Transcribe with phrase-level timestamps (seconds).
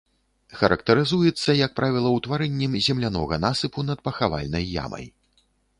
[0.61, 5.05] Характарызуецца, як правіла, утварэннем землянога насыпу над пахавальнай ямай.